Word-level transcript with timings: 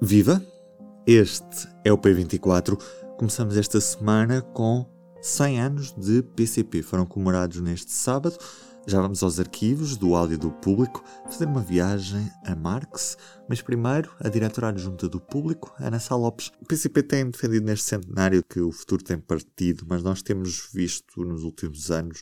Viva! 0.00 0.44
Este 1.06 1.68
é 1.82 1.90
o 1.90 1.96
P24. 1.96 2.78
Começamos 3.16 3.56
esta 3.56 3.80
semana 3.80 4.42
com 4.42 4.84
100 5.22 5.60
anos 5.60 5.92
de 5.94 6.22
PCP. 6.22 6.82
Foram 6.82 7.06
comemorados 7.06 7.62
neste 7.62 7.90
sábado. 7.92 8.36
Já 8.86 9.00
vamos 9.00 9.22
aos 9.22 9.40
arquivos 9.40 9.96
do 9.96 10.14
áudio 10.14 10.38
do 10.38 10.50
público 10.50 11.02
fazer 11.24 11.46
uma 11.46 11.62
viagem 11.62 12.30
a 12.44 12.54
Marx, 12.54 13.16
mas 13.48 13.62
primeiro 13.62 14.12
a 14.20 14.28
diretora 14.28 14.68
adjunta 14.68 15.08
do 15.08 15.18
público, 15.18 15.74
Ana 15.80 15.98
Sá 15.98 16.14
Lopes. 16.14 16.52
O 16.60 16.66
PCP 16.66 17.02
tem 17.02 17.30
defendido 17.30 17.64
neste 17.64 17.86
centenário 17.86 18.44
que 18.44 18.60
o 18.60 18.70
futuro 18.70 19.02
tem 19.02 19.18
partido, 19.18 19.86
mas 19.88 20.02
nós 20.02 20.20
temos 20.20 20.68
visto 20.72 21.24
nos 21.24 21.42
últimos 21.42 21.90
anos 21.90 22.20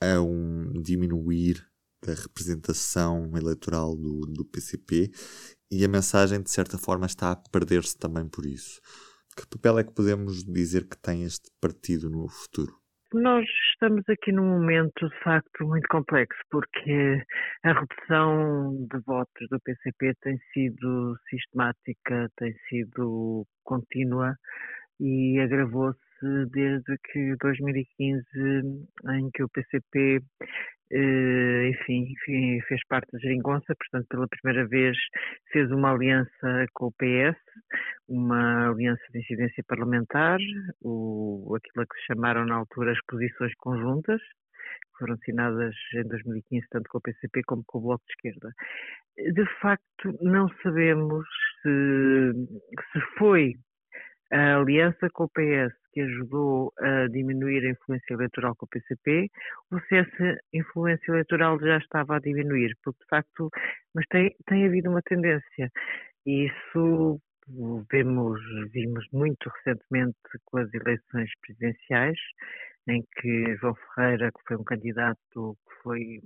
a 0.00 0.20
um 0.20 0.80
diminuir 0.80 1.69
da 2.04 2.14
representação 2.14 3.30
eleitoral 3.36 3.96
do, 3.96 4.20
do 4.22 4.44
PCP 4.44 5.10
e 5.70 5.84
a 5.84 5.88
mensagem, 5.88 6.42
de 6.42 6.50
certa 6.50 6.76
forma, 6.78 7.06
está 7.06 7.32
a 7.32 7.36
perder-se 7.36 7.98
também 7.98 8.28
por 8.28 8.44
isso. 8.46 8.80
Que 9.36 9.46
papel 9.46 9.78
é 9.78 9.84
que 9.84 9.94
podemos 9.94 10.44
dizer 10.44 10.88
que 10.88 10.98
tem 10.98 11.24
este 11.24 11.50
partido 11.60 12.10
no 12.10 12.28
futuro? 12.28 12.80
Nós 13.12 13.44
estamos 13.72 14.04
aqui 14.08 14.30
num 14.30 14.46
momento, 14.46 15.08
de 15.08 15.18
facto, 15.24 15.66
muito 15.66 15.88
complexo, 15.88 16.38
porque 16.48 17.20
a 17.64 17.72
redução 17.72 18.86
de 18.88 19.00
votos 19.04 19.48
do 19.50 19.58
PCP 19.60 20.14
tem 20.22 20.38
sido 20.52 21.16
sistemática, 21.28 22.30
tem 22.36 22.54
sido 22.68 23.44
contínua 23.64 24.36
e 25.00 25.40
agravou-se 25.40 25.98
desde 26.22 26.98
que 27.04 27.36
2015, 27.40 28.24
em 29.10 29.30
que 29.32 29.42
o 29.42 29.48
PCP 29.48 30.20
eh, 30.92 31.68
enfim, 31.68 32.60
fez 32.66 32.80
parte 32.88 33.12
da 33.12 33.18
geringonça, 33.20 33.74
portanto, 33.76 34.06
pela 34.08 34.26
primeira 34.26 34.66
vez 34.66 34.96
fez 35.52 35.70
uma 35.70 35.92
aliança 35.92 36.66
com 36.74 36.86
o 36.86 36.92
PS, 36.92 37.38
uma 38.08 38.70
aliança 38.70 39.02
de 39.12 39.20
incidência 39.20 39.62
parlamentar, 39.68 40.38
o, 40.82 41.54
aquilo 41.56 41.84
a 41.84 41.86
que 41.86 42.00
se 42.00 42.06
chamaram 42.06 42.44
na 42.44 42.56
altura 42.56 42.90
as 42.90 42.98
posições 43.06 43.54
conjuntas, 43.58 44.20
foram 44.98 45.14
assinadas 45.14 45.74
em 45.94 46.08
2015 46.08 46.66
tanto 46.70 46.88
com 46.90 46.98
o 46.98 47.00
PCP 47.00 47.42
como 47.46 47.62
com 47.66 47.78
o 47.78 47.82
Bloco 47.82 48.04
de 48.06 48.12
Esquerda. 48.12 48.52
De 49.16 49.46
facto, 49.60 50.18
não 50.20 50.48
sabemos 50.62 51.24
se, 51.62 52.32
se 52.92 53.00
foi 53.16 53.54
a 54.32 54.56
aliança 54.56 55.08
com 55.12 55.24
o 55.24 55.28
PS 55.28 55.74
que 55.92 56.00
ajudou 56.00 56.72
a 56.78 57.08
diminuir 57.08 57.66
a 57.66 57.70
influência 57.70 58.14
eleitoral 58.14 58.54
com 58.56 58.66
o 58.66 58.68
PCP, 58.68 59.28
ou 59.72 59.80
se 59.80 59.96
essa 59.96 60.38
influência 60.52 61.10
eleitoral 61.10 61.58
já 61.60 61.78
estava 61.78 62.16
a 62.16 62.20
diminuir, 62.20 62.76
porque 62.84 63.00
de 63.00 63.08
facto, 63.08 63.50
mas 63.94 64.04
tem, 64.08 64.34
tem 64.46 64.66
havido 64.66 64.90
uma 64.90 65.02
tendência. 65.02 65.70
E 66.26 66.46
isso 66.46 67.20
vemos, 67.90 68.40
vimos 68.72 69.04
muito 69.12 69.50
recentemente 69.50 70.16
com 70.44 70.58
as 70.58 70.72
eleições 70.72 71.30
presidenciais, 71.40 72.18
em 72.88 73.04
que 73.16 73.56
João 73.56 73.74
Ferreira, 73.94 74.30
que 74.32 74.40
foi 74.46 74.56
um 74.56 74.64
candidato 74.64 75.56
que 75.68 75.82
foi 75.82 76.20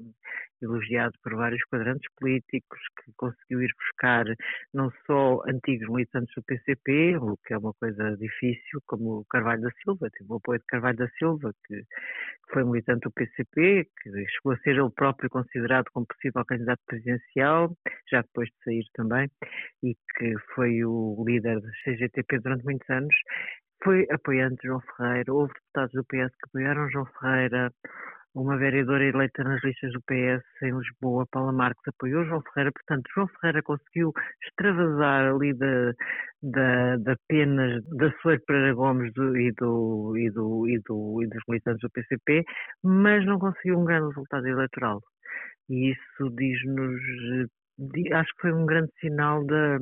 elogiado 0.63 1.13
por 1.23 1.35
vários 1.35 1.63
quadrantes 1.65 2.09
políticos, 2.19 2.81
que 3.03 3.13
conseguiu 3.17 3.63
ir 3.63 3.71
buscar 3.79 4.25
não 4.73 4.91
só 5.07 5.43
antigos 5.47 5.89
militantes 5.89 6.35
do 6.35 6.43
PCP, 6.43 7.17
o 7.19 7.37
que 7.45 7.53
é 7.53 7.59
uma 7.59 7.73
coisa 7.75 8.17
difícil, 8.17 8.81
como 8.87 9.25
Carvalho 9.31 9.63
da 9.63 9.71
Silva, 9.83 10.09
teve 10.11 10.31
o 10.33 10.37
apoio 10.37 10.59
de 10.59 10.67
Carvalho 10.67 10.97
da 10.97 11.09
Silva, 11.19 11.53
que 11.67 11.85
foi 12.51 12.65
militante 12.65 13.01
do 13.01 13.13
PCP, 13.13 13.89
que 14.03 14.11
chegou 14.11 14.53
a 14.53 14.59
ser 14.59 14.77
ele 14.77 14.91
próprio 14.91 15.29
considerado 15.29 15.87
como 15.93 16.07
possível 16.07 16.45
candidato 16.45 16.81
presidencial, 16.87 17.77
já 18.11 18.23
depois 18.23 18.49
de 18.49 18.65
sair 18.65 18.85
também, 18.95 19.31
e 19.83 19.95
que 20.17 20.35
foi 20.55 20.85
o 20.85 21.23
líder 21.27 21.61
da 21.61 21.69
CGTP 21.85 22.39
durante 22.41 22.65
muitos 22.65 22.89
anos, 22.89 23.15
foi 23.83 24.07
apoiante 24.11 24.57
de 24.63 24.69
João 24.69 24.81
Ferreira, 24.81 25.33
houve 25.33 25.53
deputados 25.53 25.93
do 25.93 26.05
PS 26.05 26.35
que 26.37 26.49
apoiaram 26.49 26.91
João 26.91 27.07
Ferreira, 27.21 27.71
uma 28.35 28.57
vereadora 28.59 29.05
eleita 29.05 29.45
nas 29.45 29.63
listas 29.63 29.93
do 29.93 30.03
PS 30.03 30.43
em 30.63 30.77
Lisboa, 30.77 31.27
Paula 31.31 31.53
Marques, 31.53 31.87
apoiou 31.87 32.25
João 32.25 32.43
Ferreira, 32.43 32.73
portanto, 32.73 33.09
João 33.15 33.29
Ferreira 33.29 33.63
conseguiu 33.63 34.13
extravasar 34.43 35.33
ali 35.33 35.55
da, 35.55 35.93
da, 36.43 36.97
da 36.97 37.17
pena 37.29 37.81
da 37.97 38.11
Soeiro 38.21 38.43
Pereira 38.47 38.75
Gomes 38.75 39.13
do, 39.13 39.37
e, 39.37 39.53
do, 39.53 40.17
e, 40.17 40.31
do, 40.31 40.69
e, 40.69 40.79
do, 40.81 41.23
e 41.23 41.27
dos 41.29 41.43
militantes 41.49 41.81
do 41.81 41.91
PCP, 41.91 42.45
mas 42.83 43.25
não 43.25 43.39
conseguiu 43.39 43.79
um 43.79 43.85
grande 43.85 44.09
resultado 44.09 44.47
eleitoral. 44.47 45.01
E 45.69 45.93
isso 45.93 46.31
diz-nos, 46.37 47.01
acho 48.13 48.35
que 48.35 48.41
foi 48.43 48.53
um 48.53 48.67
grande 48.67 48.91
sinal 49.01 49.45
da 49.47 49.79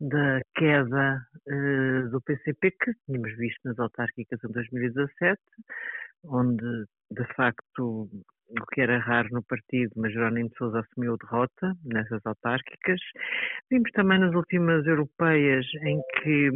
da 0.00 0.40
queda 0.54 1.20
uh, 1.46 2.10
do 2.10 2.20
PCP 2.22 2.70
que 2.70 2.94
tínhamos 3.06 3.36
visto 3.36 3.60
nas 3.64 3.78
autárquicas 3.78 4.38
em 4.44 4.52
2017, 4.52 5.40
onde 6.24 6.84
de 7.10 7.34
facto 7.34 8.08
o 8.50 8.66
que 8.72 8.80
era 8.80 8.98
raro 8.98 9.28
no 9.32 9.42
partido, 9.42 9.92
mas 9.96 10.12
Jerónimo 10.12 10.48
de 10.48 10.56
Sousa 10.56 10.80
assumiu 10.80 11.16
derrota 11.18 11.74
nessas 11.84 12.20
autárquicas. 12.24 13.00
Vimos 13.70 13.90
também 13.92 14.18
nas 14.18 14.34
últimas 14.34 14.86
europeias 14.86 15.66
em 15.82 16.00
que 16.20 16.50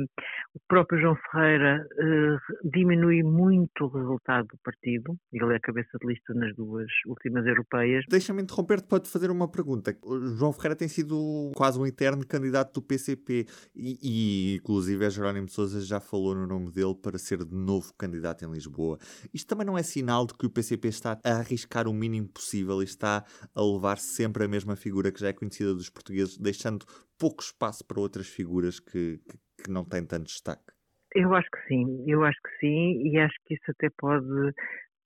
o 0.55 0.61
próprio 0.69 1.01
João 1.01 1.17
Ferreira 1.31 1.87
eh, 1.99 2.37
diminui 2.65 3.23
muito 3.23 3.85
o 3.85 3.89
resultado 3.89 4.47
do 4.49 4.59
partido. 4.65 5.17
Ele 5.33 5.53
é 5.53 5.57
a 5.57 5.61
cabeça 5.61 5.99
de 6.01 6.07
lista 6.07 6.33
nas 6.35 6.55
duas 6.57 6.87
últimas 7.07 7.47
europeias. 7.47 8.05
Deixa-me 8.09 8.43
interromper-te 8.43 8.89
para 8.89 9.01
te 9.01 9.11
fazer 9.11 9.31
uma 9.31 9.51
pergunta. 9.51 9.95
O 10.03 10.19
João 10.37 10.53
Ferreira 10.53 10.77
tem 10.77 10.89
sido 10.89 11.53
quase 11.55 11.79
um 11.79 11.87
eterno 11.87 12.27
candidato 12.27 12.75
do 12.75 12.83
PCP 12.83 13.47
e, 13.75 13.99
e 14.03 14.57
inclusive 14.57 15.05
a 15.05 15.11
Jerónimo 15.11 15.47
de 15.47 15.53
Sousa 15.53 15.81
já 15.81 16.01
falou 16.01 16.35
no 16.35 16.47
nome 16.47 16.71
dele 16.71 16.95
para 16.95 17.19
ser 17.19 17.45
de 17.45 17.55
novo 17.55 17.93
candidato 17.99 18.45
em 18.45 18.51
Lisboa. 18.51 18.99
Isto 19.33 19.49
também 19.49 19.67
não 19.67 19.77
é 19.77 19.83
sinal 19.83 20.27
de 20.27 20.35
que 20.35 20.47
o 20.47 20.51
PCP 20.51 20.89
está 20.89 21.19
a 21.25 21.33
arriscar 21.33 21.82
o 21.87 21.93
mínimo 21.93 22.29
possível 22.29 22.81
e 22.81 22.85
está 22.85 23.25
a 23.55 23.63
levar 23.63 23.99
sempre 23.99 24.45
a 24.45 24.49
mesma 24.49 24.77
figura 24.77 25.13
que 25.13 25.21
já 25.21 25.29
é 25.29 25.33
conhecida 25.33 25.75
dos 25.75 25.91
portugueses, 25.91 26.39
deixando 26.39 26.87
pouco 27.19 27.43
espaço 27.43 27.85
para 27.87 28.01
outras 28.01 28.29
figuras 28.29 28.81
que, 28.81 29.19
que, 29.19 29.65
que 29.65 29.71
não 29.71 29.85
têm 29.85 30.05
tanto 30.05 30.25
destaque? 30.25 30.73
Eu 31.15 31.35
acho 31.35 31.49
que 31.51 31.69
sim, 31.69 32.05
eu 32.07 32.25
acho 32.25 32.39
que 32.43 32.59
sim, 32.59 33.09
e 33.09 33.19
acho 33.19 33.37
que 33.47 33.55
isso 33.55 33.71
até 33.71 33.91
pode 33.99 34.27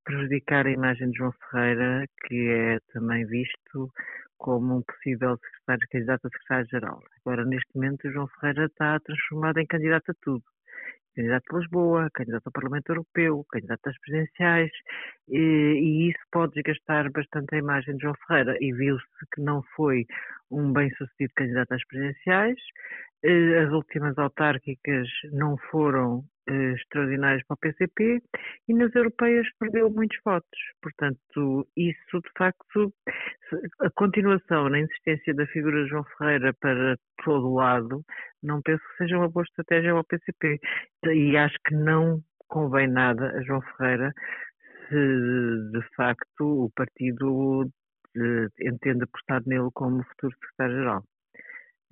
prejudicar 0.04 0.66
a 0.66 0.70
imagem 0.70 1.10
de 1.10 1.18
João 1.18 1.32
Ferreira, 1.50 2.06
que 2.26 2.48
é 2.48 2.78
também 2.92 3.26
visto 3.26 3.90
como 4.38 4.76
um 4.76 4.82
possível 4.82 5.36
secretário, 5.36 5.88
candidato 5.90 6.26
a 6.26 6.30
secretário-geral. 6.30 7.02
Agora, 7.24 7.44
neste 7.44 7.68
momento, 7.74 8.10
João 8.12 8.28
Ferreira 8.28 8.66
está 8.66 9.00
transformado 9.00 9.58
em 9.58 9.66
candidato 9.66 10.10
a 10.10 10.14
tudo 10.22 10.44
candidato 11.16 11.56
a 11.56 11.58
Lisboa, 11.58 12.10
candidato 12.12 12.46
ao 12.46 12.52
Parlamento 12.52 12.90
Europeu, 12.90 13.44
candidato 13.50 13.88
às 13.88 13.98
presidenciais, 14.00 14.70
e, 15.28 15.38
e, 15.38 16.10
isso 16.10 16.20
pode 16.30 16.52
desgastar 16.52 17.10
bastante 17.10 17.54
a 17.54 17.58
imagem 17.58 17.96
de 17.96 18.02
João 18.02 18.14
Ferreira. 18.26 18.56
E 18.60 18.72
viu-se 18.72 19.04
que 19.34 19.40
não 19.40 19.62
foi 19.74 20.06
um 20.50 20.72
bem-sucedido 20.72 21.32
candidato 21.34 21.72
às 21.72 21.84
presidenciais, 21.86 22.58
eh, 22.58 23.05
as 23.26 23.72
últimas 23.72 24.16
autárquicas 24.18 25.08
não 25.32 25.56
foram 25.70 26.24
eh, 26.48 26.72
extraordinárias 26.74 27.44
para 27.46 27.54
o 27.54 27.58
PCP 27.58 28.22
e 28.68 28.74
nas 28.74 28.94
europeias 28.94 29.46
perdeu 29.58 29.90
muitos 29.90 30.18
votos. 30.24 30.58
Portanto, 30.80 31.66
isso 31.76 32.20
de 32.20 32.30
facto, 32.38 32.94
a 33.80 33.90
continuação 33.90 34.68
na 34.68 34.78
insistência 34.80 35.34
da 35.34 35.46
figura 35.48 35.82
de 35.82 35.90
João 35.90 36.04
Ferreira 36.16 36.54
para 36.60 36.96
todo 37.24 37.48
o 37.48 37.54
lado, 37.56 38.04
não 38.42 38.62
penso 38.62 38.82
que 38.90 38.96
seja 38.98 39.18
uma 39.18 39.28
boa 39.28 39.44
estratégia 39.44 39.92
ao 39.92 40.04
PCP. 40.04 40.60
E 41.06 41.36
acho 41.36 41.56
que 41.66 41.74
não 41.74 42.22
convém 42.48 42.86
nada 42.88 43.30
a 43.36 43.42
João 43.42 43.60
Ferreira 43.62 44.12
se 44.88 44.94
de 45.72 45.82
facto 45.96 46.64
o 46.66 46.70
partido 46.76 47.68
eh, 48.16 48.46
entende 48.68 49.04
apostar 49.04 49.42
nele 49.46 49.68
como 49.74 50.04
futuro 50.04 50.32
secretário-geral. 50.34 51.04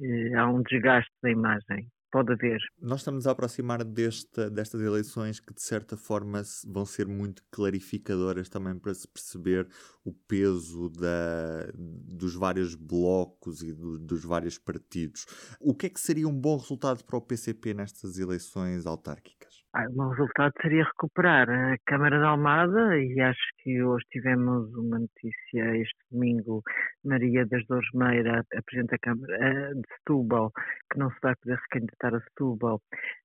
Eh, 0.01 0.35
há 0.35 0.49
um 0.49 0.63
desgaste 0.63 1.13
da 1.23 1.31
imagem 1.31 1.89
pode 2.15 2.33
haver. 2.33 2.61
Nós 2.81 3.01
estamos 3.01 3.27
a 3.27 3.33
aproximar 3.33 3.83
desta, 3.83 4.49
destas 4.49 4.81
eleições 4.81 5.41
que, 5.41 5.53
de 5.53 5.61
certa 5.61 5.97
forma, 5.97 6.41
vão 6.65 6.87
ser 6.87 7.09
muito 7.09 7.43
clarificadoras 7.51 8.49
também 8.49 8.79
para 8.79 8.95
se 8.95 9.09
perceber 9.09 9.67
o 10.05 10.13
peso 10.13 10.91
da, 10.91 11.73
dos 11.75 12.37
vários 12.37 12.77
blocos 12.77 13.65
e 13.65 13.73
do, 13.73 13.99
dos 13.99 14.25
vários 14.25 14.57
partidos. 14.57 15.27
O 15.59 15.75
que 15.75 15.87
é 15.87 15.91
que 15.91 16.01
seria 16.01 16.29
um 16.29 16.41
bom 16.41 16.57
resultado 16.57 17.03
para 17.03 17.19
o 17.19 17.21
PCP 17.21 17.75
nestas 17.75 18.17
eleições 18.17 18.87
autárquicas? 18.87 19.54
Ah, 19.77 19.89
o 19.91 20.09
resultado 20.11 20.53
seria 20.63 20.85
recuperar 20.85 21.51
a 21.51 21.77
Câmara 21.85 22.21
de 22.21 22.25
Almada 22.25 22.97
e 22.97 23.21
acho 23.21 23.43
que 23.59 23.83
hoje 23.83 24.05
tivemos 24.09 24.73
uma 24.77 25.01
notícia 25.01 25.77
este 25.77 25.99
domingo, 26.13 26.63
Maria 27.05 27.45
das 27.45 27.67
Dores 27.67 27.89
Meira, 27.93 28.45
a 28.57 28.63
Presidente 28.63 28.91
da 28.91 28.99
Câmara 28.99 29.75
de 29.75 29.83
Setúbal, 29.99 30.53
que 30.93 30.99
não 31.01 31.11
se 31.11 31.17
vai 31.21 31.35
poder 31.35 31.59
recandidatar 31.59 32.15
a 32.15 32.21
Setúbal, 32.21 32.81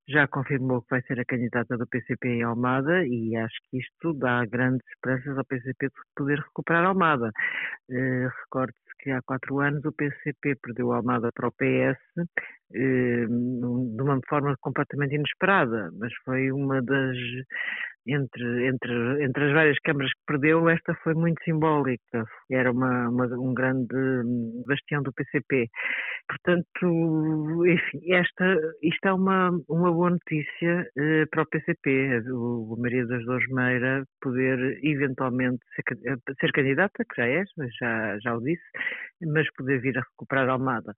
já 0.08 0.28
confirmou 0.28 0.82
que 0.82 0.90
vai 0.90 1.04
ser 1.04 1.20
a 1.20 1.26
candidata 1.26 1.78
do 1.78 1.86
PCP 1.86 2.28
em 2.28 2.42
Almada 2.42 3.06
e 3.06 3.36
acho 3.36 3.58
que 3.70 3.78
isto 3.78 4.12
dá 4.16 4.44
grandes 4.48 4.88
esperanças 4.90 5.38
ao 5.38 5.46
PCP 5.46 5.86
de 5.86 5.94
poder 6.16 6.40
recuperar 6.40 6.84
Almada. 6.84 7.32
Uh, 7.92 8.28
Recorde-se 8.44 8.89
que 9.00 9.12
há 9.12 9.22
quatro 9.22 9.60
anos 9.60 9.84
o 9.86 9.92
PCP 9.92 10.56
perdeu 10.62 10.92
a 10.92 10.98
Almada 10.98 11.30
para 11.34 11.48
o 11.48 11.52
PS 11.52 12.00
eh, 12.74 13.26
de 13.26 14.02
uma 14.02 14.20
forma 14.28 14.56
completamente 14.62 15.16
inesperada, 15.16 15.90
mas 15.98 16.14
foi 16.26 16.52
uma 16.52 16.82
das 16.82 17.18
entre, 18.08 18.68
entre, 18.68 19.24
entre 19.24 19.46
as 19.46 19.54
várias 19.54 19.78
câmaras 19.80 20.12
que 20.12 20.22
perdeu, 20.26 20.70
esta 20.70 20.94
foi 21.04 21.14
muito 21.14 21.44
simbólica. 21.44 22.26
Era 22.50 22.72
uma, 22.72 23.10
uma, 23.10 23.26
um 23.38 23.54
grande 23.54 23.96
bastião 24.66 25.04
do 25.04 25.14
PCP. 25.14 25.70
Portanto, 26.30 27.66
enfim, 27.66 28.14
esta, 28.14 28.46
isto 28.84 29.08
é 29.08 29.14
uma, 29.14 29.50
uma 29.68 29.92
boa 29.92 30.12
notícia 30.12 30.88
eh, 30.96 31.26
para 31.32 31.42
o 31.42 31.46
PCP, 31.48 32.22
o, 32.32 32.74
o 32.74 32.78
Maria 32.80 33.04
das 33.08 33.26
Dores 33.26 33.48
Meira 33.50 34.06
poder 34.22 34.80
eventualmente 34.84 35.60
ser, 35.76 35.84
ser 36.40 36.52
candidata, 36.52 37.04
que 37.04 37.16
já 37.20 37.28
é, 37.28 37.44
já, 37.80 38.20
já 38.20 38.36
o 38.36 38.42
disse, 38.42 38.62
mas 39.34 39.52
poder 39.56 39.82
vir 39.82 39.98
a 39.98 40.02
recuperar 40.02 40.48
a 40.50 40.52
Almada. 40.54 40.94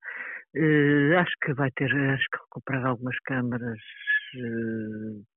Eh, 0.56 1.16
acho 1.18 1.36
que 1.42 1.54
vai 1.54 1.72
ter 1.72 1.92
acho 1.95 2.25
que 2.31 2.38
recuperar 2.45 2.86
algumas 2.88 3.18
câmaras. 3.19 3.80
Eh, 4.36 5.31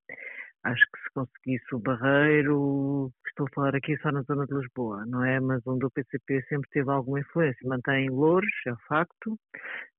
Acho 0.65 0.83
que 0.91 0.99
se 1.03 1.11
conseguisse 1.13 1.75
o 1.75 1.79
Barreiro, 1.79 3.13
estou 3.29 3.47
a 3.47 3.55
falar 3.55 3.77
aqui 3.77 3.99
só 3.99 4.11
na 4.11 4.23
zona 4.23 4.47
de 4.47 4.55
Lisboa, 4.55 5.05
não 5.05 5.23
é? 5.23 5.39
Mas 5.39 5.61
onde 5.67 5.85
o 5.85 5.91
PCP 5.91 6.41
sempre 6.49 6.71
teve 6.71 6.91
alguma 6.91 7.21
influência. 7.21 7.69
Mantém 7.69 8.09
Louros, 8.09 8.49
é 8.67 8.73
um 8.73 8.77
facto. 8.89 9.39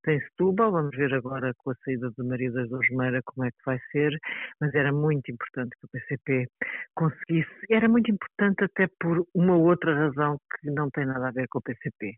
Tem 0.02 0.20
Setúbal, 0.20 0.72
vamos 0.72 0.96
ver 0.96 1.14
agora 1.14 1.52
com 1.58 1.70
a 1.70 1.74
saída 1.84 2.10
de 2.18 2.24
Maria 2.24 2.50
das 2.50 2.68
Dores 2.68 2.88
como 3.24 3.44
é 3.44 3.50
que 3.52 3.64
vai 3.64 3.78
ser. 3.92 4.18
Mas 4.60 4.74
era 4.74 4.92
muito 4.92 5.30
importante 5.30 5.70
que 5.78 5.86
o 5.86 5.88
PCP 5.88 6.48
conseguisse. 6.96 7.66
Era 7.70 7.88
muito 7.88 8.10
importante 8.10 8.64
até 8.64 8.88
por 8.98 9.24
uma 9.34 9.56
outra 9.56 9.94
razão 9.94 10.36
que 10.60 10.70
não 10.72 10.90
tem 10.90 11.06
nada 11.06 11.28
a 11.28 11.32
ver 11.32 11.46
com 11.48 11.60
o 11.60 11.62
PCP. 11.62 12.16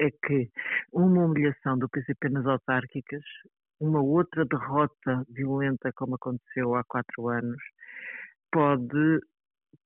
É 0.00 0.10
que 0.10 0.48
uma 0.90 1.26
humilhação 1.26 1.78
do 1.78 1.88
PCP 1.90 2.30
nas 2.30 2.46
autárquicas 2.46 3.22
uma 3.80 4.02
outra 4.02 4.44
derrota 4.44 5.24
violenta 5.28 5.92
como 5.94 6.14
aconteceu 6.14 6.74
há 6.74 6.84
quatro 6.84 7.28
anos 7.28 7.62
pode 8.52 9.20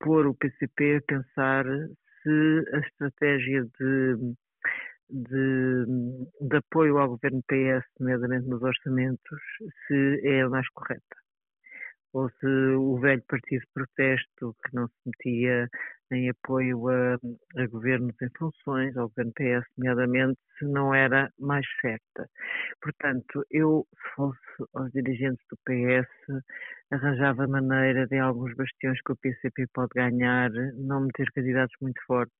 pôr 0.00 0.26
o 0.26 0.34
PCP 0.34 0.96
a 0.96 1.02
pensar 1.02 1.64
se 2.22 2.64
a 2.72 2.78
estratégia 2.78 3.64
de, 3.78 4.16
de, 5.10 5.84
de 6.40 6.56
apoio 6.56 6.98
ao 6.98 7.10
governo 7.10 7.42
PS, 7.46 7.86
nomeadamente 8.00 8.48
nos 8.48 8.62
orçamentos, 8.62 9.40
se 9.86 10.20
é 10.24 10.42
a 10.42 10.48
mais 10.48 10.68
correta. 10.70 11.16
Ou 12.14 12.30
se 12.30 12.46
o 12.46 12.98
velho 12.98 13.22
partido 13.28 13.60
de 13.60 13.68
protesto, 13.74 14.56
que 14.64 14.74
não 14.74 14.88
se 14.88 14.94
metia 15.04 15.68
em 16.12 16.30
apoio 16.30 16.88
a, 16.88 17.14
a, 17.56 17.66
governos 17.66 18.14
em 18.22 18.28
funções, 18.38 18.96
ao 18.96 19.08
governo 19.08 19.32
PS, 19.32 19.66
nomeadamente, 19.76 20.38
se 20.58 20.64
não 20.66 20.94
era 20.94 21.30
mais 21.38 21.66
certa. 21.80 22.28
Portanto, 22.80 23.44
eu, 23.50 23.86
se 23.94 24.14
fosse 24.14 24.38
aos 24.74 24.90
dirigentes 24.92 25.44
do 25.50 25.56
PS, 25.64 26.42
arranjava 26.90 27.46
maneira 27.46 28.06
de, 28.06 28.18
alguns 28.18 28.54
bastiões 28.54 29.00
que 29.02 29.12
o 29.12 29.16
PCP 29.16 29.66
pode 29.72 29.90
ganhar, 29.94 30.50
não 30.76 31.02
meter 31.02 31.30
candidatos 31.32 31.74
muito 31.80 32.00
fortes, 32.06 32.34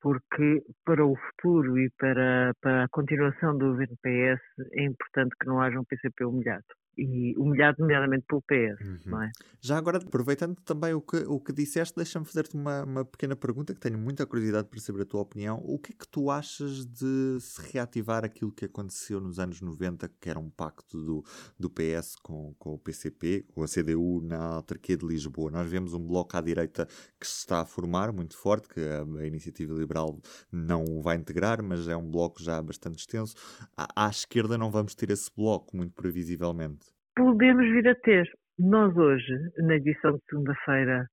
porque 0.00 0.62
para 0.84 1.04
o 1.06 1.16
futuro 1.16 1.78
e 1.78 1.88
para, 1.98 2.52
para 2.60 2.84
a 2.84 2.88
continuação 2.88 3.56
do 3.56 3.68
governo 3.70 3.96
PS 4.02 4.42
é 4.72 4.84
importante 4.84 5.34
que 5.40 5.46
não 5.46 5.60
haja 5.60 5.78
um 5.78 5.84
PCP 5.84 6.24
humilhado 6.24 6.64
e 6.96 7.34
humilhado 7.36 7.78
nomeadamente 7.80 8.24
pelo 8.26 8.42
PS, 8.42 8.80
uhum. 8.80 8.98
não 9.06 9.22
é? 9.22 9.32
Já 9.60 9.78
agora, 9.78 9.98
aproveitando 9.98 10.56
também 10.64 10.92
o 10.92 11.00
que, 11.00 11.16
o 11.18 11.38
que 11.38 11.52
disseste, 11.52 11.94
deixa-me 11.96 12.26
fazer-te 12.26 12.54
uma, 12.56 12.82
uma 12.82 13.04
pequena 13.04 13.36
pergunta 13.36 13.72
que 13.72 13.80
tenho 13.80 13.96
muita 13.96 14.26
curiosidade 14.26 14.68
para 14.68 14.80
saber 14.80 15.02
a 15.02 15.04
tua 15.04 15.20
opinião. 15.20 15.62
O 15.64 15.78
que 15.78 15.92
é 15.92 15.94
que 15.96 16.08
tu 16.08 16.30
achas 16.30 16.84
de 16.84 17.38
se 17.40 17.72
reativar 17.72 18.24
aquilo 18.24 18.50
que 18.50 18.64
aconteceu 18.64 19.20
nos 19.20 19.38
anos 19.38 19.60
90, 19.60 20.10
que 20.20 20.28
era 20.28 20.38
um 20.38 20.50
pacto 20.50 20.98
do, 20.98 21.24
do 21.58 21.70
PS 21.70 22.16
com, 22.16 22.54
com 22.58 22.74
o 22.74 22.78
PCP, 22.78 23.46
com 23.54 23.62
a 23.62 23.68
CDU 23.68 24.20
na 24.22 24.56
autarquia 24.56 24.96
de 24.96 25.06
Lisboa? 25.06 25.50
Nós 25.50 25.70
vemos 25.70 25.94
um 25.94 26.04
bloco 26.04 26.36
à 26.36 26.40
direita 26.40 26.86
que 27.18 27.26
se 27.26 27.38
está 27.38 27.60
a 27.60 27.64
formar 27.64 28.12
muito 28.12 28.36
forte, 28.36 28.68
que 28.68 28.80
a, 28.80 29.04
a 29.20 29.26
Iniciativa 29.26 29.72
Liberal 29.72 30.20
não 30.50 30.84
o 30.84 31.00
vai 31.00 31.16
integrar, 31.16 31.62
mas 31.62 31.86
é 31.86 31.96
um 31.96 32.10
bloco 32.10 32.42
já 32.42 32.60
bastante 32.60 32.98
extenso. 32.98 33.34
À, 33.76 34.06
à 34.06 34.08
esquerda 34.10 34.58
não 34.58 34.70
vamos 34.70 34.94
ter 34.94 35.10
esse 35.10 35.30
bloco, 35.34 35.76
muito 35.76 35.94
previsivelmente 35.94 36.81
podemos 37.14 37.66
vir 37.66 37.88
a 37.88 37.94
ter. 37.94 38.28
Nós 38.58 38.96
hoje, 38.96 39.34
na 39.58 39.76
edição 39.76 40.12
de 40.12 40.22
segunda-feira 40.28 41.06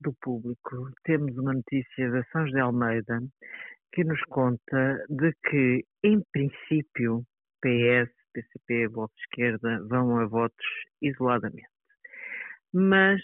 do 0.00 0.12
público, 0.20 0.90
temos 1.04 1.36
uma 1.38 1.52
notícia 1.54 2.10
da 2.10 2.22
São 2.24 2.46
José 2.46 2.60
Almeida 2.60 3.20
que 3.92 4.04
nos 4.04 4.20
conta 4.24 5.04
de 5.08 5.32
que, 5.48 5.84
em 6.04 6.20
princípio, 6.32 7.22
PS, 7.60 8.10
PCP, 8.32 8.88
Bloco 8.88 9.14
de 9.14 9.22
Esquerda 9.22 9.84
vão 9.88 10.18
a 10.18 10.26
votos 10.26 10.66
isoladamente. 11.02 11.68
Mas 12.72 13.20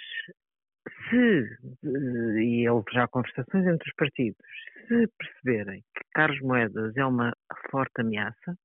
se, 1.08 1.46
e 1.84 2.68
houve 2.68 2.86
já 2.92 3.06
conversações 3.08 3.66
entre 3.66 3.88
os 3.88 3.94
partidos, 3.96 4.46
se 4.88 5.06
perceberem 5.18 5.80
que 5.80 6.04
Carlos 6.12 6.40
Moedas 6.40 6.96
é 6.96 7.04
uma 7.04 7.32
forte 7.70 8.00
ameaça, 8.00 8.56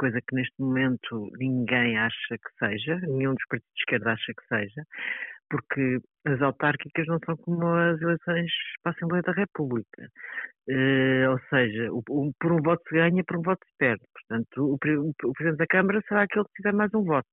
coisa 0.00 0.18
que 0.26 0.34
neste 0.34 0.54
momento 0.58 1.28
ninguém 1.38 1.98
acha 1.98 2.38
que 2.38 2.58
seja, 2.58 2.96
nenhum 3.00 3.34
dos 3.34 3.44
partidos 3.50 3.74
de 3.74 3.82
esquerda 3.82 4.12
acha 4.12 4.32
que 4.32 4.46
seja, 4.48 4.82
porque 5.50 5.98
as 6.24 6.40
autárquicas 6.40 7.06
não 7.06 7.18
são 7.26 7.36
como 7.36 7.66
as 7.66 8.00
eleições 8.00 8.50
para 8.82 8.92
a 8.92 8.94
Assembleia 8.94 9.22
da 9.22 9.32
República. 9.32 10.08
Uh, 10.70 11.30
ou 11.32 11.38
seja, 11.50 11.92
o, 11.92 12.02
o, 12.08 12.32
por 12.40 12.52
um 12.52 12.62
voto 12.62 12.82
se 12.88 12.94
ganha, 12.94 13.22
por 13.24 13.36
um 13.36 13.42
voto 13.42 13.60
se 13.66 13.76
perde. 13.76 14.04
Portanto, 14.14 14.56
o, 14.58 14.74
o, 14.74 15.32
Presidente 15.34 15.58
da 15.58 15.66
Câmara 15.66 16.00
será 16.08 16.22
aquele 16.22 16.44
que 16.44 16.62
tiver 16.62 16.72
mais 16.72 16.94
um 16.94 17.04
voto. 17.04 17.28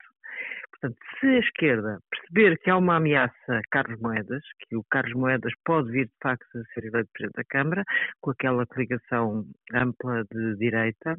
Portanto, 0.71 0.97
se 1.19 1.25
a 1.25 1.39
esquerda 1.39 1.99
perceber 2.11 2.57
que 2.59 2.69
há 2.69 2.77
uma 2.77 2.97
ameaça 2.97 3.33
a 3.49 3.61
Carlos 3.71 3.99
Moedas, 4.01 4.43
que 4.67 4.75
o 4.75 4.83
Carlos 4.89 5.13
Moedas 5.13 5.53
pode 5.63 5.89
vir 5.91 6.07
de 6.07 6.17
facto 6.21 6.45
a 6.57 6.73
ser 6.73 6.85
eleito 6.85 7.09
Presidente 7.13 7.37
da 7.37 7.43
Câmara, 7.45 7.83
com 8.19 8.31
aquela 8.31 8.65
coligação 8.65 9.45
ampla 9.73 10.23
de 10.31 10.57
direita, 10.57 11.17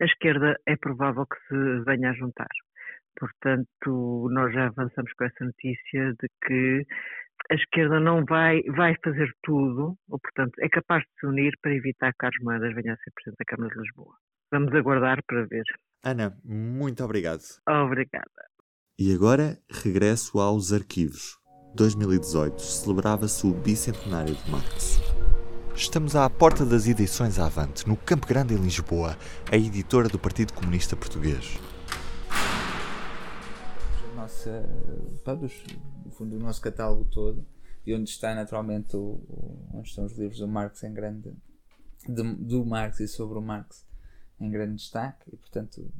a 0.00 0.04
esquerda 0.04 0.56
é 0.66 0.76
provável 0.76 1.26
que 1.26 1.36
se 1.48 1.84
venha 1.84 2.10
a 2.10 2.14
juntar. 2.14 2.48
Portanto, 3.16 4.28
nós 4.32 4.52
já 4.52 4.66
avançamos 4.66 5.12
com 5.12 5.24
essa 5.24 5.44
notícia 5.44 6.14
de 6.20 6.28
que 6.44 6.86
a 7.50 7.54
esquerda 7.54 8.00
não 8.00 8.24
vai, 8.24 8.62
vai 8.62 8.94
fazer 9.04 9.30
tudo, 9.42 9.96
ou 10.08 10.18
portanto 10.18 10.52
é 10.60 10.68
capaz 10.68 11.02
de 11.02 11.20
se 11.20 11.26
unir 11.26 11.52
para 11.60 11.74
evitar 11.74 12.12
que 12.12 12.18
Carlos 12.18 12.42
Moedas 12.42 12.74
venha 12.74 12.94
a 12.94 12.96
ser 12.96 13.10
Presidente 13.14 13.38
da 13.38 13.44
Câmara 13.44 13.74
de 13.74 13.80
Lisboa. 13.80 14.14
Vamos 14.50 14.74
aguardar 14.74 15.22
para 15.26 15.46
ver. 15.46 15.64
Ana, 16.02 16.36
muito 16.44 17.04
obrigado. 17.04 17.42
Obrigada. 17.68 18.30
E 18.98 19.12
agora 19.14 19.58
regresso 19.70 20.38
aos 20.38 20.72
arquivos. 20.72 21.38
2018 21.74 22.60
celebrava-se 22.60 23.46
o 23.46 23.52
bicentenário 23.52 24.34
de 24.34 24.50
Marx. 24.50 25.00
Estamos 25.76 26.14
à 26.14 26.30
porta 26.30 26.64
das 26.64 26.86
edições 26.86 27.36
Avante, 27.36 27.86
no 27.88 27.96
Campo 27.96 28.28
Grande, 28.28 28.54
em 28.54 28.58
Lisboa, 28.58 29.18
a 29.50 29.56
editora 29.56 30.08
do 30.08 30.20
Partido 30.20 30.52
Comunista 30.52 30.94
Português. 30.94 31.58
Nossa, 34.14 34.64
no 36.04 36.10
fundo, 36.12 36.36
o 36.36 36.38
nosso 36.38 36.60
catálogo 36.60 37.04
todo, 37.06 37.44
e 37.84 37.92
onde 37.92 38.08
está 38.08 38.32
naturalmente 38.36 38.96
o, 38.96 39.20
onde 39.74 39.88
estão 39.88 40.04
os 40.04 40.16
livros 40.16 40.38
do 40.38 40.46
Marx 40.46 40.84
em 40.84 40.94
grande, 40.94 41.32
de, 42.08 42.22
do 42.36 42.64
Marx 42.64 43.00
e 43.00 43.08
sobre 43.08 43.36
o 43.36 43.42
Marx 43.42 43.84
em 44.40 44.48
grande 44.48 44.76
destaque, 44.76 45.28
e 45.32 45.36
portanto, 45.36 45.90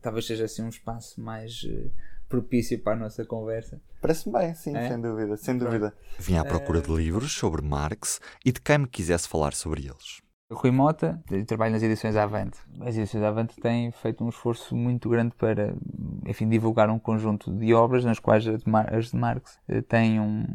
talvez 0.00 0.26
seja 0.26 0.46
assim 0.46 0.62
um 0.62 0.70
espaço 0.70 1.20
mais 1.20 1.62
uh, 1.64 1.90
propício 2.28 2.78
para 2.82 2.94
a 2.94 2.96
nossa 2.96 3.24
conversa. 3.24 3.80
Parece-me 4.00 4.38
bem, 4.38 4.54
sim, 4.54 4.76
é? 4.76 4.88
sem 4.88 5.00
dúvida, 5.00 5.36
sem 5.36 5.56
dúvida. 5.58 5.94
Vim 6.18 6.36
à 6.36 6.44
procura 6.44 6.80
de 6.80 6.90
livros 6.94 7.32
sobre 7.32 7.62
Marx 7.62 8.20
e 8.44 8.52
de 8.52 8.60
quem 8.60 8.78
me 8.78 8.86
quisesse 8.86 9.28
falar 9.28 9.54
sobre 9.54 9.82
eles. 9.82 10.20
Rui 10.50 10.70
Mota, 10.70 11.22
trabalho 11.46 11.72
nas 11.72 11.82
edições 11.82 12.16
Avante. 12.16 12.58
As 12.80 12.96
edições 12.96 13.22
Avante 13.22 13.60
têm 13.60 13.90
feito 13.90 14.24
um 14.24 14.30
esforço 14.30 14.74
muito 14.74 15.06
grande 15.10 15.34
para, 15.36 15.74
enfim, 16.26 16.48
divulgar 16.48 16.88
um 16.88 16.98
conjunto 16.98 17.52
de 17.52 17.74
obras, 17.74 18.02
nas 18.02 18.18
quais 18.18 18.46
as 18.46 19.10
de 19.10 19.16
Marx 19.16 19.58
eh, 19.68 19.82
têm 19.82 20.18
um 20.18 20.46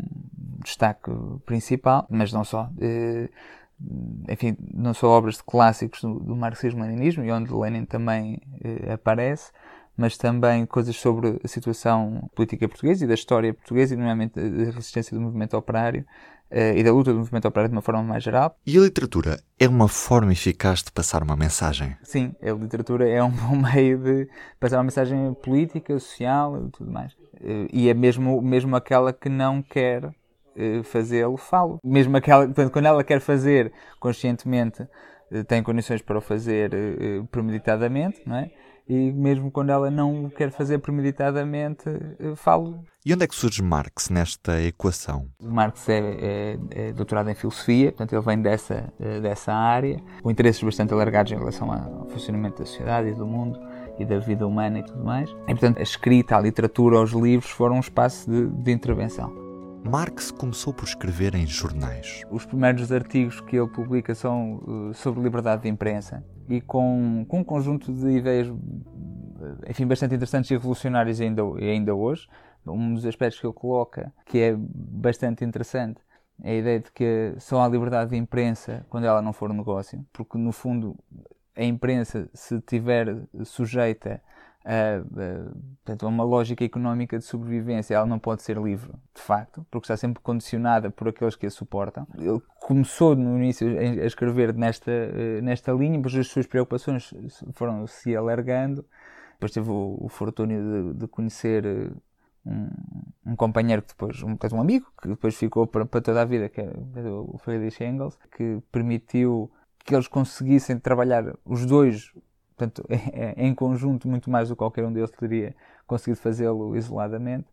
destaque 0.63 1.11
principal, 1.45 2.07
mas 2.09 2.33
não 2.33 2.43
só. 2.43 2.71
Eh, 2.81 3.29
enfim, 4.29 4.57
não 4.73 4.95
só 4.95 5.09
obras 5.09 5.35
de 5.37 5.43
clássicos 5.43 6.01
do, 6.01 6.35
marxismo-leninismo, 6.35 7.23
e 7.23 7.31
onde 7.31 7.53
Lenin 7.53 7.85
também 7.85 8.41
eh, 8.63 8.93
aparece, 8.93 9.51
mas 9.95 10.17
também 10.17 10.65
coisas 10.65 10.95
sobre 10.95 11.39
a 11.43 11.47
situação 11.47 12.29
política 12.35 12.67
portuguesa 12.67 13.05
e 13.05 13.07
da 13.07 13.13
história 13.13 13.53
portuguesa, 13.53 13.93
e 13.93 13.97
nomeadamente 13.97 14.39
da 14.39 14.71
resistência 14.71 15.15
do 15.15 15.21
movimento 15.21 15.55
operário 15.55 16.05
uh, 16.51 16.77
e 16.77 16.83
da 16.83 16.91
luta 16.91 17.11
do 17.11 17.19
movimento 17.19 17.47
operário 17.47 17.69
de 17.69 17.75
uma 17.75 17.81
forma 17.81 18.01
mais 18.01 18.23
geral. 18.23 18.57
E 18.65 18.77
a 18.77 18.81
literatura 18.81 19.39
é 19.59 19.67
uma 19.67 19.87
forma 19.87 20.31
eficaz 20.31 20.81
de 20.81 20.91
passar 20.91 21.21
uma 21.21 21.35
mensagem? 21.35 21.95
Sim, 22.03 22.33
a 22.41 22.51
literatura 22.51 23.07
é 23.07 23.23
um 23.23 23.29
bom 23.31 23.55
meio 23.55 23.97
de 23.99 24.27
passar 24.59 24.77
uma 24.77 24.85
mensagem 24.85 25.33
política, 25.35 25.97
social 25.99 26.65
e 26.67 26.71
tudo 26.71 26.91
mais. 26.91 27.13
Uh, 27.13 27.67
e 27.71 27.89
é 27.89 27.93
mesmo, 27.93 28.41
mesmo 28.41 28.75
aquela 28.75 29.13
que 29.13 29.29
não 29.29 29.61
quer 29.61 30.05
uh, 30.05 30.83
fazê-lo, 30.83 31.37
falo. 31.37 31.79
Mesmo 31.83 32.17
aquela, 32.17 32.45
portanto, 32.45 32.71
quando 32.71 32.85
ela 32.85 33.03
quer 33.03 33.19
fazer 33.19 33.71
conscientemente 33.99 34.87
tem 35.47 35.63
condições 35.63 35.99
para 35.99 36.19
o 36.19 36.21
fazer 36.21 36.69
premeditadamente, 37.31 38.21
não 38.23 38.35
é? 38.35 38.51
E 38.87 39.11
mesmo 39.11 39.49
quando 39.49 39.69
ela 39.69 39.89
não 39.89 40.25
o 40.25 40.29
quer 40.29 40.51
fazer 40.51 40.79
premeditadamente, 40.79 41.83
eh, 41.87 42.35
falo. 42.35 42.83
E 43.05 43.13
onde 43.13 43.23
é 43.23 43.27
que 43.27 43.35
surge 43.35 43.61
Marx 43.61 44.09
nesta 44.09 44.61
equação? 44.61 45.27
Marx 45.41 45.87
é, 45.89 45.99
é, 45.99 46.59
é 46.71 46.93
doutorado 46.93 47.29
em 47.29 47.35
filosofia, 47.35 47.91
portanto 47.91 48.13
ele 48.13 48.21
vem 48.21 48.41
dessa, 48.41 48.93
eh, 48.99 49.19
dessa 49.19 49.53
área, 49.53 50.01
com 50.21 50.29
interesses 50.29 50.61
bastante 50.61 50.93
alargados 50.93 51.31
em 51.31 51.37
relação 51.37 51.71
ao 51.71 52.07
funcionamento 52.09 52.59
da 52.59 52.65
sociedade 52.65 53.09
e 53.09 53.13
do 53.13 53.25
mundo 53.25 53.59
e 53.99 54.05
da 54.05 54.19
vida 54.19 54.45
humana 54.45 54.79
e 54.79 54.83
tudo 54.83 55.03
mais. 55.03 55.29
E 55.29 55.51
portanto 55.51 55.79
a 55.79 55.83
escrita, 55.83 56.35
a 56.35 56.41
literatura, 56.41 57.01
os 57.01 57.11
livros 57.11 57.51
foram 57.51 57.77
um 57.77 57.81
espaço 57.81 58.29
de, 58.29 58.47
de 58.47 58.71
intervenção. 58.71 59.43
Marx 59.85 60.31
começou 60.31 60.73
por 60.73 60.85
escrever 60.85 61.35
em 61.35 61.45
jornais. 61.45 62.21
Os 62.31 62.45
primeiros 62.45 62.89
artigos 62.89 63.41
que 63.41 63.57
ele 63.57 63.67
publica 63.67 64.15
são 64.15 64.55
uh, 64.65 64.93
sobre 64.93 65.21
liberdade 65.21 65.63
de 65.63 65.69
imprensa 65.69 66.23
e 66.49 66.61
com, 66.61 67.25
com 67.27 67.39
um 67.39 67.43
conjunto 67.43 67.93
de 67.93 68.09
ideias 68.09 68.47
enfim, 69.67 69.85
bastante 69.85 70.15
interessantes 70.15 70.49
e 70.51 70.53
revolucionárias 70.53 71.19
ainda, 71.19 71.41
ainda 71.59 71.93
hoje. 71.93 72.27
Um 72.65 72.93
dos 72.93 73.05
aspectos 73.05 73.39
que 73.39 73.45
ele 73.45 73.53
coloca, 73.53 74.13
que 74.25 74.39
é 74.39 74.55
bastante 74.57 75.43
interessante, 75.43 76.01
é 76.41 76.51
a 76.51 76.55
ideia 76.55 76.79
de 76.79 76.91
que 76.91 77.35
só 77.37 77.61
há 77.61 77.67
liberdade 77.67 78.11
de 78.11 78.17
imprensa 78.17 78.85
quando 78.89 79.05
ela 79.05 79.21
não 79.21 79.33
for 79.33 79.51
um 79.51 79.53
negócio, 79.53 80.03
porque 80.13 80.37
no 80.37 80.51
fundo 80.51 80.95
a 81.55 81.63
imprensa, 81.63 82.29
se 82.33 82.55
estiver 82.55 83.15
sujeita 83.43 84.21
a, 84.65 85.03
portanto, 85.83 86.07
uma 86.07 86.23
lógica 86.23 86.63
económica 86.63 87.19
de 87.19 87.25
sobrevivência, 87.25 87.95
ela 87.95 88.05
não 88.05 88.17
pode 88.17 88.41
ser 88.41 88.57
livre, 88.57 88.91
de 89.13 89.21
facto, 89.21 89.65
porque 89.69 89.85
está 89.85 89.97
sempre 89.97 90.23
condicionada 90.23 90.89
por 90.89 91.09
aqueles 91.09 91.35
que 91.35 91.45
a 91.45 91.51
suportam. 91.51 92.07
Ele 92.17 92.41
começou 92.63 93.13
no 93.13 93.37
início 93.37 93.67
a 93.77 94.05
escrever 94.05 94.53
nesta, 94.53 94.89
eh, 94.89 95.41
nesta 95.41 95.73
linha, 95.73 95.99
mas 96.01 96.15
as 96.15 96.27
suas 96.27 96.47
preocupações 96.47 97.13
foram 97.51 97.85
se 97.85 98.15
alargando. 98.15 98.85
Depois 99.33 99.51
teve 99.51 99.69
o, 99.69 99.97
o 99.99 100.07
fortúnio 100.07 100.93
de, 100.93 100.99
de 100.99 101.07
conhecer 101.07 101.65
eh, 101.65 101.91
um, 102.45 102.69
um, 103.31 103.35
companheiro 103.35 103.81
que 103.81 103.89
depois, 103.89 104.23
um, 104.23 104.37
um 104.53 104.61
amigo, 104.61 104.87
que 105.01 105.09
depois 105.09 105.35
ficou 105.35 105.67
para, 105.67 105.85
para 105.85 105.99
toda 105.99 106.21
a 106.21 106.25
vida, 106.25 106.47
que 106.47 106.61
é 106.61 106.71
o 107.09 107.37
Friedrich 107.37 107.83
Engels, 107.83 108.17
que 108.35 108.59
permitiu 108.71 109.51
que 109.79 109.93
eles 109.93 110.07
conseguissem 110.07 110.79
trabalhar 110.79 111.35
os 111.45 111.65
dois 111.65 112.13
portanto, 112.55 112.83
em 113.35 113.53
conjunto, 113.53 114.07
muito 114.07 114.29
mais 114.29 114.47
do 114.47 114.55
que 114.55 114.59
qualquer 114.59 114.85
um 114.85 114.93
deles 114.93 115.11
teria 115.11 115.53
conseguido 115.85 116.21
fazê-lo 116.21 116.77
isoladamente. 116.77 117.47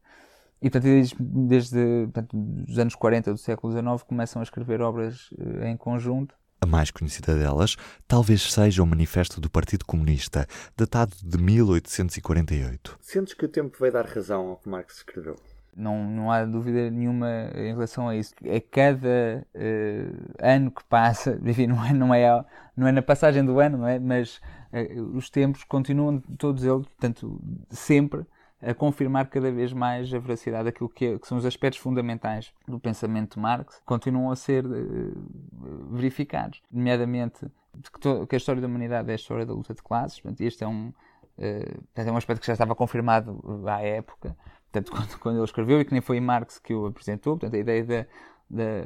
E, 0.63 0.69
portanto, 0.69 0.83
desde, 0.85 1.17
desde 1.19 2.05
portanto, 2.13 2.37
os 2.69 2.79
anos 2.79 2.95
40 2.95 3.33
do 3.33 3.39
século 3.39 3.73
XIX 3.73 4.03
começam 4.03 4.41
a 4.41 4.43
escrever 4.43 4.83
obras 4.83 5.31
eh, 5.39 5.71
em 5.71 5.77
conjunto. 5.77 6.35
A 6.61 6.67
mais 6.67 6.91
conhecida 6.91 7.35
delas 7.35 7.77
talvez 8.07 8.53
seja 8.53 8.83
o 8.83 8.87
Manifesto 8.87 9.41
do 9.41 9.49
Partido 9.49 9.87
Comunista, 9.87 10.47
datado 10.77 11.17
de 11.23 11.39
1848. 11.39 12.99
Sentes 13.01 13.33
que 13.33 13.47
o 13.47 13.49
tempo 13.49 13.79
vai 13.81 13.91
dar 13.91 14.05
razão 14.05 14.49
ao 14.49 14.57
que 14.57 14.69
Marx 14.69 14.99
escreveu? 14.99 15.37
Não, 15.75 16.05
não 16.05 16.31
há 16.31 16.45
dúvida 16.45 16.91
nenhuma 16.91 17.51
em 17.55 17.73
relação 17.73 18.09
a 18.09 18.15
isso. 18.15 18.35
A 18.45 18.61
cada 18.61 19.47
uh, 19.55 20.35
ano 20.39 20.71
que 20.71 20.85
passa, 20.85 21.41
enfim, 21.43 21.69
não 21.69 21.83
é, 21.83 21.93
não, 21.95 22.15
é, 22.15 22.45
não 22.77 22.87
é 22.87 22.93
na 22.93 23.01
passagem 23.01 23.43
do 23.43 23.59
ano, 23.59 23.79
não 23.79 23.89
é? 23.89 23.99
mas 23.99 24.37
uh, 24.73 25.17
os 25.17 25.31
tempos 25.31 25.65
continuam, 25.65 26.21
todos 26.37 26.65
eles, 26.65 26.87
portanto, 26.87 27.41
sempre 27.71 28.27
a 28.63 28.75
confirmar 28.75 29.29
cada 29.29 29.51
vez 29.51 29.73
mais 29.73 30.13
a 30.13 30.19
veracidade 30.19 30.65
daquilo 30.65 30.89
que, 30.89 31.07
é, 31.07 31.19
que, 31.19 31.27
são 31.27 31.39
os 31.39 31.47
aspectos 31.47 31.81
fundamentais 31.81 32.53
do 32.69 32.79
pensamento 32.79 33.35
de 33.35 33.41
Marx, 33.41 33.81
continuam 33.87 34.31
a 34.31 34.37
ser 34.37 34.67
uh, 34.67 35.91
verificados. 35.91 36.63
Nomeadamente, 36.71 37.47
que, 38.01 38.27
que, 38.27 38.35
a 38.35 38.37
história 38.37 38.61
da 38.61 38.69
humanidade 38.69 39.09
é 39.09 39.13
a 39.13 39.17
história 39.17 39.47
da 39.47 39.55
luta 39.55 39.73
de 39.73 39.83
classes, 39.83 40.21
portanto, 40.21 40.41
este 40.43 40.63
é 40.63 40.69
um, 40.69 40.89
uh, 41.39 41.83
é 41.95 42.13
um 42.13 42.17
aspecto 42.17 42.41
que 42.41 42.47
já 42.47 42.53
estava 42.53 42.75
confirmado 42.75 43.41
à 43.67 43.81
época, 43.81 44.37
portanto, 44.71 44.93
quando, 44.93 45.19
quando, 45.19 45.37
ele 45.37 45.45
escreveu, 45.45 45.81
e 45.81 45.85
que 45.85 45.93
nem 45.93 46.03
foi 46.03 46.21
Marx 46.21 46.59
que 46.59 46.75
o 46.75 46.87
apresentou, 46.87 47.39
portanto, 47.39 47.55
a 47.55 47.59
ideia, 47.59 47.83
de, 47.83 48.03
de 48.03 48.09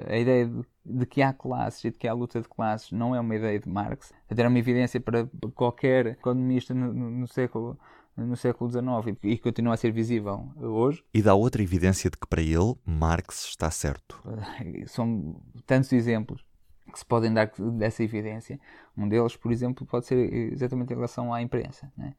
a 0.09 0.17
ideia 0.17 0.47
de, 0.47 0.63
de, 0.85 1.07
que 1.07 1.23
há 1.23 1.33
classes 1.33 1.85
e 1.85 1.91
de 1.91 1.99
que 1.99 2.07
há 2.07 2.13
luta 2.13 2.41
de 2.41 2.49
classes 2.49 2.93
não 2.93 3.15
é 3.15 3.21
uma 3.21 3.35
ideia 3.35 3.59
de 3.59 3.69
Marx, 3.69 4.13
era 4.29 4.49
uma 4.49 4.59
evidência 4.59 5.01
para 5.01 5.29
qualquer 5.55 6.07
economista 6.07 6.75
no, 6.75 6.93
no, 6.93 7.11
no 7.11 7.29
século 7.29 7.79
no 8.17 8.37
século 8.37 8.71
XIX 8.71 9.19
e 9.25 9.39
continua 9.39 9.75
a 9.75 9.77
ser 9.77 9.91
visível 9.91 10.49
hoje. 10.57 11.05
E 11.13 11.21
dá 11.21 11.35
outra 11.35 11.63
evidência 11.63 12.09
de 12.09 12.17
que 12.17 12.27
para 12.27 12.41
ele 12.41 12.75
Marx 12.87 13.47
está 13.47 13.71
certo. 13.71 14.23
São 14.87 15.41
tantos 15.67 15.93
exemplos 15.93 16.45
que 16.93 16.99
se 16.99 17.05
podem 17.05 17.33
dar 17.33 17.51
dessa 17.77 18.05
evidência. 18.05 18.61
Um 18.97 19.09
deles, 19.09 19.37
por 19.37 19.51
exemplo, 19.51 19.85
pode 19.87 20.07
ser 20.07 20.33
exatamente 20.53 20.93
em 20.93 20.97
relação 20.97 21.35
à 21.35 21.43
imprensa. 21.43 21.93
Né? 21.97 22.15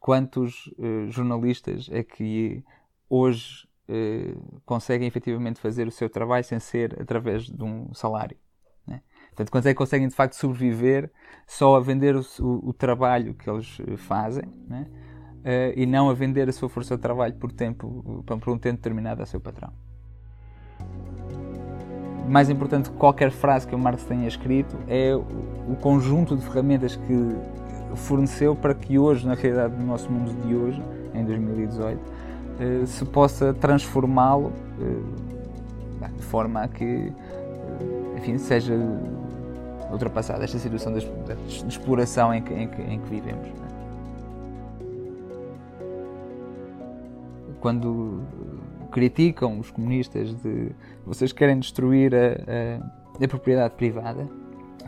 Quantos 0.00 0.66
uh, 0.78 1.08
jornalistas 1.08 1.88
é 1.90 2.02
que 2.02 2.62
hoje 3.08 3.67
uh, 3.88 4.60
conseguem 4.64 5.06
efetivamente 5.06 5.60
fazer 5.60 5.86
o 5.86 5.90
seu 5.90 6.08
trabalho 6.08 6.44
sem 6.44 6.58
ser 6.58 7.00
através 7.00 7.44
de 7.44 7.62
um 7.62 7.92
salário. 7.94 8.36
Né? 8.86 9.02
Portanto, 9.28 9.50
quantos 9.50 9.66
é 9.66 9.70
que 9.70 9.78
conseguem 9.78 10.08
de 10.08 10.14
facto 10.14 10.34
sobreviver 10.34 11.10
só 11.46 11.76
a 11.76 11.80
vender 11.80 12.16
o, 12.16 12.20
o, 12.40 12.70
o 12.70 12.72
trabalho 12.72 13.34
que 13.34 13.48
eles 13.48 13.78
eh, 13.86 13.96
fazem 13.96 14.44
né? 14.66 14.86
uh, 15.38 15.72
e 15.78 15.86
não 15.86 16.08
a 16.08 16.14
vender 16.14 16.48
a 16.48 16.52
sua 16.52 16.68
força 16.68 16.96
de 16.96 17.02
trabalho 17.02 17.34
por, 17.34 17.52
tempo, 17.52 18.24
por 18.26 18.50
um 18.50 18.58
tempo 18.58 18.76
determinado 18.76 19.20
ao 19.20 19.26
seu 19.26 19.40
patrão. 19.40 19.72
Mais 22.28 22.50
importante 22.50 22.90
que 22.90 22.96
qualquer 22.96 23.30
frase 23.30 23.66
que 23.66 23.74
o 23.74 23.78
Marx 23.78 24.04
tenha 24.04 24.28
escrito 24.28 24.76
é 24.86 25.14
o 25.16 25.76
conjunto 25.80 26.36
de 26.36 26.42
ferramentas 26.42 26.94
que 26.94 27.36
forneceu 27.96 28.54
para 28.54 28.74
que 28.74 28.98
hoje, 28.98 29.26
na 29.26 29.34
realidade 29.34 29.74
do 29.74 29.82
nosso 29.82 30.10
mundo 30.10 30.34
de 30.46 30.54
hoje, 30.54 30.82
em 31.14 31.24
2018, 31.24 31.98
eh, 31.98 32.17
se 32.86 33.04
possa 33.04 33.54
transformá-lo 33.54 34.52
eh, 34.80 36.08
de 36.16 36.22
forma 36.24 36.62
a 36.62 36.68
que 36.68 36.84
eh, 36.84 37.12
enfim, 38.16 38.38
seja 38.38 38.74
ultrapassada 39.90 40.44
esta 40.44 40.58
situação 40.58 40.92
de, 40.92 41.06
exploração 41.68 42.34
em 42.34 42.42
que, 42.42 42.52
em 42.52 42.68
que, 42.68 42.82
em 42.82 43.00
que 43.00 43.08
vivemos. 43.08 43.46
É? 43.46 43.52
Quando 47.60 48.22
criticam 48.90 49.58
os 49.58 49.70
comunistas 49.70 50.34
de 50.42 50.70
vocês 51.04 51.32
querem 51.32 51.58
destruir 51.58 52.14
a, 52.14 52.18
a, 52.18 53.24
a 53.24 53.28
propriedade 53.28 53.74
privada, 53.74 54.28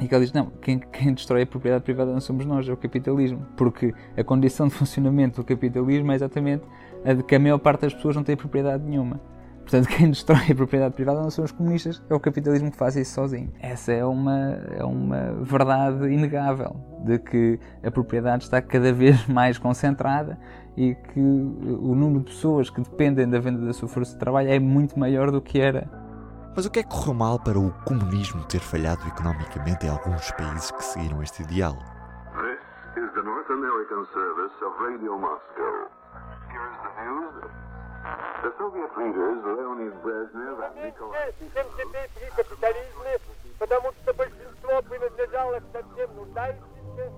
e 0.00 0.08
que 0.08 0.14
ele 0.14 0.24
diz: 0.24 0.32
não, 0.32 0.46
quem, 0.62 0.78
quem, 0.78 1.12
destrói 1.12 1.42
a 1.42 1.46
propriedade 1.46 1.84
privada 1.84 2.12
não 2.12 2.20
somos 2.20 2.46
nós, 2.46 2.68
é 2.68 2.72
o 2.72 2.76
capitalismo. 2.76 3.46
Porque 3.56 3.94
a 4.16 4.24
condição 4.24 4.66
de 4.68 4.74
funcionamento 4.74 5.42
do 5.42 5.44
capitalismo 5.44 6.10
é 6.10 6.14
exatamente 6.14 6.64
a 7.04 7.12
de 7.12 7.22
que 7.22 7.34
a 7.34 7.38
maior 7.38 7.58
parte 7.58 7.82
das 7.82 7.94
pessoas 7.94 8.16
não 8.16 8.22
tem 8.22 8.36
propriedade 8.36 8.84
nenhuma. 8.84 9.20
Portanto, 9.60 9.88
quem 9.88 10.10
destrói 10.10 10.50
a 10.50 10.54
propriedade 10.54 10.94
privada 10.94 11.20
não 11.22 11.30
são 11.30 11.44
os 11.44 11.52
comunistas, 11.52 12.02
é 12.10 12.14
o 12.14 12.20
capitalismo 12.20 12.70
que 12.70 12.76
faz 12.76 12.96
isso 12.96 13.14
sozinho. 13.14 13.52
Essa 13.60 13.92
é 13.92 14.04
uma, 14.04 14.58
é 14.76 14.84
uma 14.84 15.32
verdade 15.42 16.08
inegável, 16.08 16.76
de 17.04 17.18
que 17.18 17.60
a 17.82 17.90
propriedade 17.90 18.44
está 18.44 18.60
cada 18.60 18.92
vez 18.92 19.26
mais 19.28 19.58
concentrada 19.58 20.38
e 20.76 20.94
que 20.94 21.20
o 21.20 21.94
número 21.94 22.20
de 22.20 22.32
pessoas 22.32 22.70
que 22.70 22.80
dependem 22.80 23.28
da 23.28 23.38
venda 23.38 23.64
da 23.64 23.72
sua 23.72 23.88
força 23.88 24.12
de 24.12 24.18
trabalho 24.18 24.48
é 24.48 24.58
muito 24.58 24.98
maior 24.98 25.30
do 25.30 25.40
que 25.40 25.60
era. 25.60 25.88
Mas 26.54 26.66
o 26.66 26.70
que 26.70 26.80
é 26.80 26.82
que 26.82 26.88
correu 26.88 27.14
mal 27.14 27.38
para 27.38 27.58
o 27.58 27.70
comunismo 27.84 28.44
ter 28.44 28.60
falhado 28.60 29.06
economicamente 29.06 29.86
em 29.86 29.88
alguns 29.88 30.30
países 30.32 30.70
que 30.72 30.84
seguiram 30.84 31.22
este 31.22 31.42
ideal? 31.42 31.76
This 32.34 33.04
is 33.04 33.12
the 33.14 33.22
North 33.22 33.50
American 33.50 34.04
service 34.12 34.64
of 34.64 34.74
Radio 34.82 35.16
Moscow. 35.16 35.99
The 38.42 38.50
Soviet 38.56 38.90
leaders 38.96 39.44
Leonid 39.44 39.94
Brezhnev 40.02 40.62
and 40.64 40.74
Nikolai... 40.82 41.34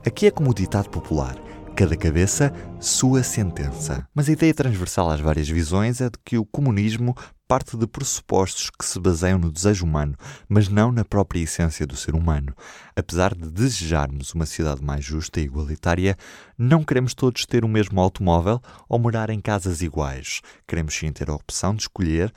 Aqui 0.06 0.26
é 0.26 0.30
como 0.30 0.50
o 0.50 0.54
ditado 0.54 0.90
popular, 0.90 1.36
cada 1.76 1.96
cabeça, 1.96 2.52
sua 2.80 3.22
sentença. 3.22 4.06
Mas 4.14 4.28
a 4.28 4.32
ideia 4.32 4.52
transversal 4.52 5.10
às 5.10 5.20
várias 5.20 5.48
visões 5.48 6.00
é 6.00 6.10
de 6.10 6.18
que 6.24 6.36
o 6.36 6.44
comunismo 6.44 7.14
parte 7.52 7.76
de 7.76 7.86
pressupostos 7.86 8.70
que 8.70 8.82
se 8.82 8.98
baseiam 8.98 9.38
no 9.38 9.52
desejo 9.52 9.84
humano, 9.84 10.16
mas 10.48 10.70
não 10.70 10.90
na 10.90 11.04
própria 11.04 11.40
essência 11.40 11.86
do 11.86 11.94
ser 11.94 12.14
humano. 12.14 12.54
Apesar 12.96 13.34
de 13.34 13.50
desejarmos 13.50 14.32
uma 14.32 14.46
sociedade 14.46 14.82
mais 14.82 15.04
justa 15.04 15.38
e 15.38 15.44
igualitária, 15.44 16.16
não 16.56 16.82
queremos 16.82 17.12
todos 17.12 17.44
ter 17.44 17.62
o 17.62 17.68
mesmo 17.68 18.00
automóvel 18.00 18.58
ou 18.88 18.98
morar 18.98 19.28
em 19.28 19.38
casas 19.38 19.82
iguais. 19.82 20.40
Queremos 20.66 20.94
sim 20.94 21.12
ter 21.12 21.28
a 21.28 21.34
opção 21.34 21.74
de 21.74 21.82
escolher 21.82 22.32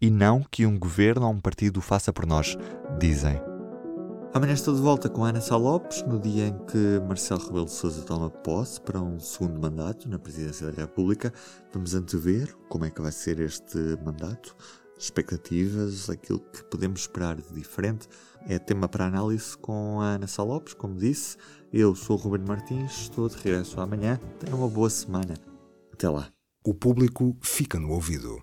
e 0.00 0.08
não 0.08 0.46
que 0.48 0.64
um 0.64 0.78
governo 0.78 1.26
ou 1.26 1.32
um 1.32 1.40
partido 1.40 1.78
o 1.78 1.82
faça 1.82 2.12
por 2.12 2.24
nós, 2.24 2.56
dizem. 2.96 3.49
Amanhã 4.32 4.52
estou 4.52 4.72
de 4.72 4.80
volta 4.80 5.08
com 5.08 5.24
Ana 5.24 5.40
Sá 5.40 5.56
Lopes, 5.56 6.02
no 6.02 6.16
dia 6.16 6.46
em 6.46 6.58
que 6.66 7.00
Marcelo 7.00 7.44
Rebelo 7.46 7.64
de 7.64 7.72
Sousa 7.72 8.02
toma 8.02 8.30
posse 8.30 8.80
para 8.80 9.02
um 9.02 9.18
segundo 9.18 9.60
mandato 9.60 10.08
na 10.08 10.20
Presidência 10.20 10.70
da 10.70 10.82
República. 10.82 11.32
Vamos 11.72 11.94
antever 11.94 12.54
como 12.68 12.84
é 12.84 12.90
que 12.90 13.02
vai 13.02 13.10
ser 13.10 13.40
este 13.40 13.76
mandato. 14.04 14.54
expectativas, 14.96 16.08
aquilo 16.08 16.38
que 16.38 16.62
podemos 16.62 17.00
esperar 17.00 17.40
de 17.40 17.52
diferente. 17.52 18.06
É 18.46 18.56
tema 18.58 18.88
para 18.88 19.06
análise 19.06 19.56
com 19.58 20.00
a 20.00 20.10
Ana 20.14 20.28
Salopes, 20.28 20.74
como 20.74 20.94
disse. 20.94 21.36
Eu 21.72 21.96
sou 21.96 22.16
o 22.16 22.20
Ruben 22.20 22.46
Martins, 22.46 22.92
estou 22.92 23.28
de 23.28 23.36
regresso 23.36 23.80
amanhã. 23.80 24.20
Tenham 24.38 24.58
uma 24.58 24.68
boa 24.68 24.90
semana. 24.90 25.34
Até 25.92 26.08
lá. 26.08 26.28
O 26.64 26.72
público 26.72 27.36
fica 27.40 27.80
no 27.80 27.90
ouvido. 27.90 28.38